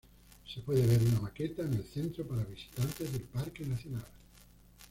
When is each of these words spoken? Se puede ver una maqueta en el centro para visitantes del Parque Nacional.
Se 0.51 0.61
puede 0.61 0.83
ver 0.87 0.99
una 1.03 1.21
maqueta 1.21 1.61
en 1.61 1.75
el 1.75 1.83
centro 1.83 2.25
para 2.25 2.43
visitantes 2.45 3.11
del 3.13 3.21
Parque 3.21 3.63
Nacional. 3.67 4.01